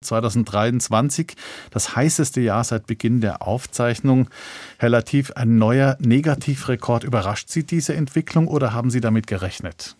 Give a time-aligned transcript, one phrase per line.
[0.00, 1.34] 2023,
[1.70, 4.28] das heißeste Jahr seit Beginn der Aufzeichnung.
[4.78, 7.04] Herr Latif, ein neuer Negativrekord.
[7.04, 9.96] Überrascht Sie diese Entwicklung oder haben Sie damit gerechnet?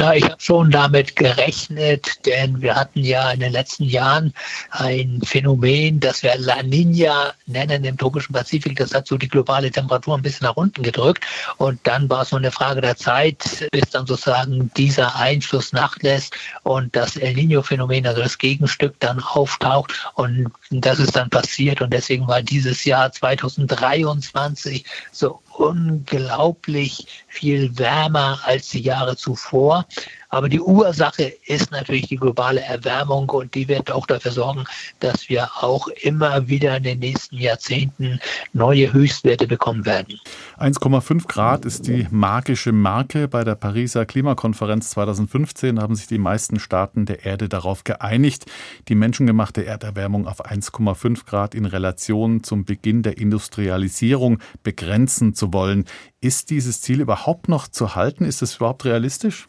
[0.00, 4.34] Ja, ich habe schon damit gerechnet, denn wir hatten ja in den letzten Jahren
[4.70, 8.76] ein Phänomen, das wir La Nina nennen im tropischen Pazifik.
[8.76, 11.24] Das hat so die globale Temperatur ein bisschen nach unten gedrückt.
[11.58, 16.34] Und dann war es nur eine Frage der Zeit, bis dann sozusagen dieser Einfluss nachlässt
[16.64, 19.92] und das El Nino-Phänomen, also das Gegenstück, dann auftaucht.
[20.14, 21.80] Und das ist dann passiert.
[21.80, 29.86] Und deswegen war dieses Jahr 2023 so unglaublich viel wärmer als die Jahre zuvor.
[30.34, 34.64] Aber die Ursache ist natürlich die globale Erwärmung und die wird auch dafür sorgen,
[34.98, 38.18] dass wir auch immer wieder in den nächsten Jahrzehnten
[38.52, 40.18] neue Höchstwerte bekommen werden.
[40.58, 43.28] 1,5 Grad ist die magische Marke.
[43.28, 48.46] Bei der Pariser Klimakonferenz 2015 haben sich die meisten Staaten der Erde darauf geeinigt,
[48.88, 55.84] die menschengemachte Erderwärmung auf 1,5 Grad in Relation zum Beginn der Industrialisierung begrenzen zu wollen.
[56.20, 58.24] Ist dieses Ziel überhaupt noch zu halten?
[58.24, 59.46] Ist es überhaupt realistisch?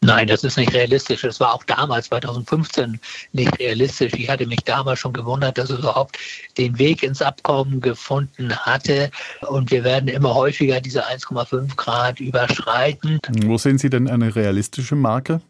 [0.00, 1.22] Nein, das ist nicht realistisch.
[1.22, 3.00] Das war auch damals, 2015,
[3.32, 4.12] nicht realistisch.
[4.14, 6.16] Ich hatte mich damals schon gewundert, dass es überhaupt
[6.56, 9.10] den Weg ins Abkommen gefunden hatte.
[9.48, 13.18] Und wir werden immer häufiger diese 1,5 Grad überschreiten.
[13.44, 15.40] Wo sehen Sie denn eine realistische Marke?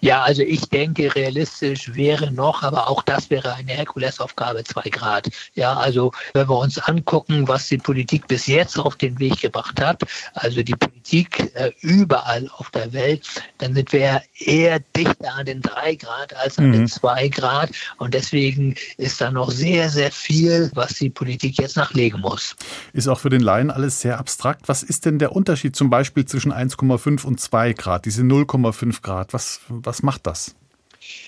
[0.00, 5.28] Ja, also ich denke, realistisch wäre noch, aber auch das wäre eine Herkulesaufgabe, zwei Grad.
[5.54, 9.80] Ja, also wenn wir uns angucken, was die Politik bis jetzt auf den Weg gebracht
[9.80, 10.02] hat,
[10.34, 13.26] also die Politik äh, überall auf der Welt,
[13.58, 16.72] dann sind wir eher dichter an den drei Grad als an mhm.
[16.72, 17.70] den zwei Grad.
[17.98, 22.56] Und deswegen ist da noch sehr, sehr viel, was die Politik jetzt nachlegen muss.
[22.92, 24.68] Ist auch für den Laien alles sehr abstrakt.
[24.68, 29.32] Was ist denn der Unterschied zum Beispiel zwischen 1,5 und 2 Grad, diese 0,5 Grad?
[29.32, 30.54] Was, was macht das?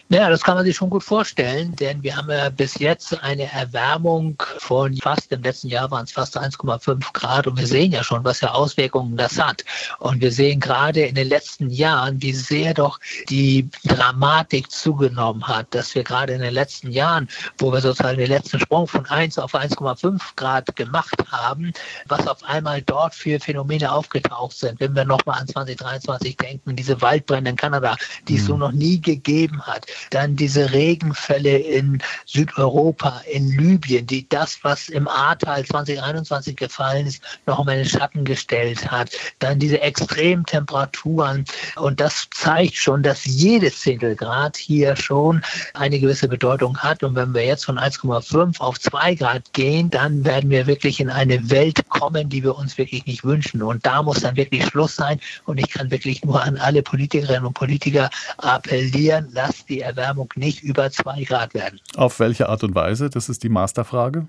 [0.08, 3.50] Ja, das kann man sich schon gut vorstellen, denn wir haben ja bis jetzt eine
[3.50, 8.04] Erwärmung von fast, im letzten Jahr waren es fast 1,5 Grad und wir sehen ja
[8.04, 9.64] schon, was für Auswirkungen das hat.
[9.98, 15.74] Und wir sehen gerade in den letzten Jahren, wie sehr doch die Dramatik zugenommen hat,
[15.74, 19.40] dass wir gerade in den letzten Jahren, wo wir sozusagen den letzten Sprung von 1
[19.40, 21.72] auf 1,5 Grad gemacht haben,
[22.06, 24.78] was auf einmal dort für Phänomene aufgetaucht sind.
[24.78, 27.96] Wenn wir nochmal an 2023 denken, diese Waldbrände in Kanada,
[28.28, 28.60] die es so mhm.
[28.60, 29.86] noch nie gegeben hat.
[30.10, 37.22] Dann diese Regenfälle in Südeuropa, in Libyen, die das, was im Ahrtal 2021 gefallen ist,
[37.46, 39.10] noch um einen Schatten gestellt hat.
[39.38, 41.44] Dann diese Extremtemperaturen.
[41.76, 45.42] Und das zeigt schon, dass jedes Zehntelgrad hier schon
[45.74, 47.02] eine gewisse Bedeutung hat.
[47.02, 51.10] Und wenn wir jetzt von 1,5 auf 2 Grad gehen, dann werden wir wirklich in
[51.10, 53.62] eine Welt kommen, die wir uns wirklich nicht wünschen.
[53.62, 55.20] Und da muss dann wirklich Schluss sein.
[55.44, 60.62] Und ich kann wirklich nur an alle Politikerinnen und Politiker appellieren, lasst die Erwärmung nicht
[60.62, 61.80] über zwei Grad werden.
[61.96, 63.10] Auf welche Art und Weise?
[63.10, 64.26] Das ist die Masterfrage.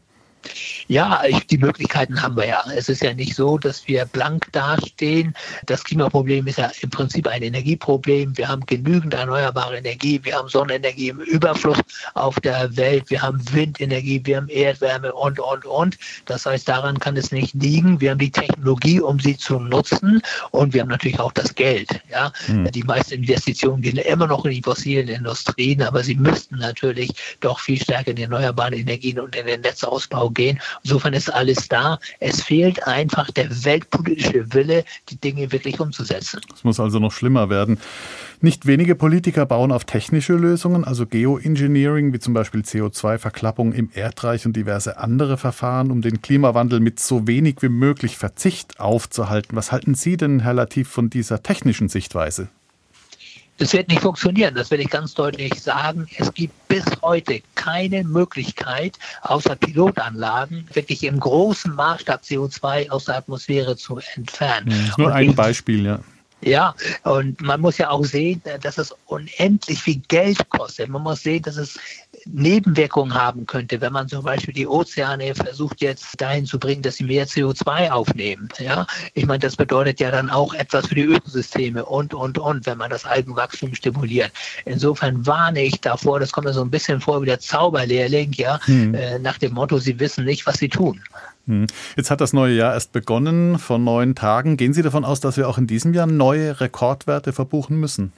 [0.88, 2.64] Ja, die Möglichkeiten haben wir ja.
[2.76, 5.34] Es ist ja nicht so, dass wir blank dastehen.
[5.66, 8.38] Das Klimaproblem ist ja im Prinzip ein Energieproblem.
[8.38, 10.20] Wir haben genügend erneuerbare Energie.
[10.24, 11.78] Wir haben Sonnenenergie im Überfluss
[12.14, 13.10] auf der Welt.
[13.10, 15.98] Wir haben Windenergie, wir haben Erdwärme und, und, und.
[16.26, 18.00] Das heißt, daran kann es nicht liegen.
[18.00, 20.22] Wir haben die Technologie, um sie zu nutzen.
[20.52, 21.90] Und wir haben natürlich auch das Geld.
[22.10, 22.32] Ja?
[22.46, 22.72] Hm.
[22.72, 27.12] Die meisten Investitionen gehen immer noch in die fossilen Industrien, aber sie müssten natürlich
[27.42, 30.60] doch viel stärker in die erneuerbaren Energien und in den Netzausbau gehen.
[30.84, 32.00] Insofern ist alles da.
[32.20, 36.42] Es fehlt einfach der weltpolitische Wille, die Dinge wirklich umzusetzen.
[36.54, 37.80] Es muss also noch schlimmer werden.
[38.40, 44.46] Nicht wenige Politiker bauen auf technische Lösungen, also Geoengineering, wie zum Beispiel CO2-Verklappung im Erdreich
[44.46, 49.56] und diverse andere Verfahren, um den Klimawandel mit so wenig wie möglich Verzicht aufzuhalten.
[49.56, 52.50] Was halten Sie denn, Herr Latif, von dieser technischen Sichtweise?
[53.58, 56.08] Das wird nicht funktionieren, das will ich ganz deutlich sagen.
[56.18, 63.18] Es gibt bis heute keine Möglichkeit, außer Pilotanlagen, wirklich im großen Maßstab CO2 aus der
[63.18, 64.72] Atmosphäre zu entfernen.
[64.72, 66.00] Ja, nur ein Beispiel, ja.
[66.42, 70.88] Ja, und man muss ja auch sehen, dass es unendlich viel Geld kostet.
[70.88, 71.80] Man muss sehen, dass es
[72.32, 76.96] Nebenwirkungen haben könnte, wenn man zum Beispiel die Ozeane versucht jetzt dahin zu bringen, dass
[76.98, 78.50] sie mehr CO2 aufnehmen.
[78.60, 82.66] Ja, ich meine, das bedeutet ja dann auch etwas für die Ökosysteme und, und, und,
[82.66, 84.32] wenn man das Algenwachstum stimuliert.
[84.66, 88.60] Insofern warne ich davor, das kommt mir so ein bisschen vor wie der Zauberlehrling, ja,
[88.66, 88.94] hm.
[88.94, 91.02] äh, nach dem Motto, sie wissen nicht, was sie tun.
[91.48, 91.68] Hm.
[91.96, 94.58] Jetzt hat das neue Jahr erst begonnen, vor neun Tagen.
[94.58, 98.12] Gehen Sie davon aus, dass wir auch in diesem Jahr neue Rekordwerte verbuchen müssen?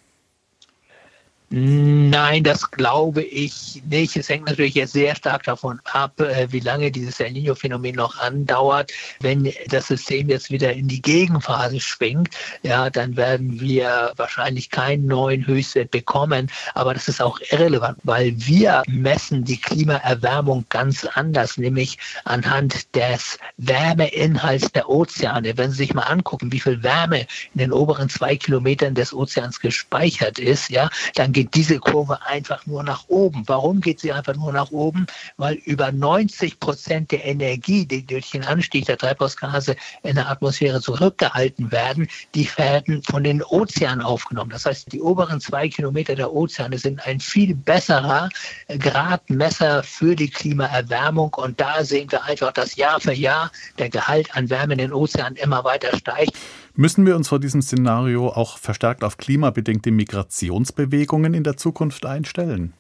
[1.52, 4.16] Nein, das glaube ich nicht.
[4.16, 8.20] Es hängt natürlich jetzt sehr stark davon ab, äh, wie lange dieses El Nino-Phänomen noch
[8.20, 8.92] andauert.
[9.20, 12.30] Wenn das System jetzt wieder in die Gegenphase schwingt,
[12.62, 16.52] ja, dann werden wir wahrscheinlich keinen neuen Höchstwert bekommen.
[16.76, 23.40] Aber das ist auch irrelevant, weil wir messen die Klimaerwärmung ganz anders, nämlich anhand des
[23.58, 25.58] Wärmeinhalts der Ozeane.
[25.58, 27.22] Wenn Sie sich mal angucken, wie viel Wärme
[27.56, 32.66] in den oberen zwei Kilometern des Ozeans gespeichert ist, ja, dann geht diese Kurve einfach
[32.66, 33.44] nur nach oben.
[33.48, 35.08] Warum geht sie einfach nur nach oben?
[35.38, 40.82] Weil über 90 Prozent der Energie, die durch den Anstieg der Treibhausgase in der Atmosphäre
[40.82, 44.52] zurückgehalten werden, die werden von den Ozeanen aufgenommen.
[44.52, 48.28] Das heißt, die oberen zwei Kilometer der Ozeane sind ein viel besserer
[48.68, 51.34] Gradmesser für die Klimaerwärmung.
[51.36, 54.94] Und da sehen wir einfach, dass Jahr für Jahr der Gehalt an Wärme in den
[54.94, 56.34] Ozeanen immer weiter steigt.
[56.80, 62.72] Müssen wir uns vor diesem Szenario auch verstärkt auf klimabedingte Migrationsbewegungen in der Zukunft einstellen?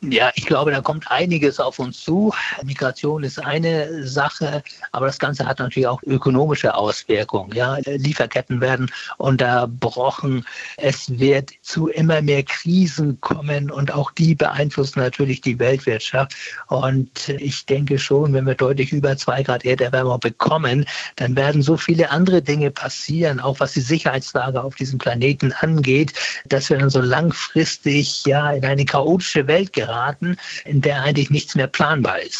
[0.00, 2.32] Ja, ich glaube, da kommt einiges auf uns zu.
[2.62, 4.62] Migration ist eine Sache,
[4.92, 7.50] aber das Ganze hat natürlich auch ökonomische Auswirkungen.
[7.52, 10.46] Ja, Lieferketten werden unterbrochen.
[10.76, 16.32] Es wird zu immer mehr Krisen kommen und auch die beeinflussen natürlich die Weltwirtschaft.
[16.68, 20.86] Und ich denke schon, wenn wir deutlich über zwei Grad Erderwärmung bekommen,
[21.16, 26.12] dann werden so viele andere Dinge passieren, auch was die Sicherheitslage auf diesem Planeten angeht,
[26.46, 31.30] dass wir dann so langfristig ja in eine chaotische Welt geraten geraten, in der eigentlich
[31.30, 32.36] nichts mehr planbar ist.